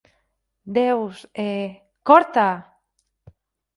[0.77, 1.15] Deus.
[1.45, 1.47] E...
[2.07, 2.55] córtaa!